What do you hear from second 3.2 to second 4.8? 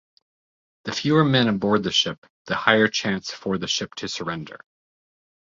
for the ship to surrender.